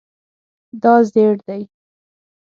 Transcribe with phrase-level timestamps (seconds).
[0.81, 1.61] دا زیړ دی